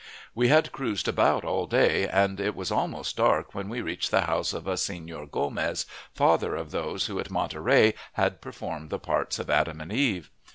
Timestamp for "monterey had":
7.29-8.41